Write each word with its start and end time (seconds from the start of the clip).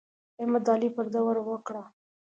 احمد 0.41 0.61
د 0.65 0.67
علي 0.75 0.89
پرده 0.95 1.19
ور 1.23 1.37
وکړه. 1.49 1.83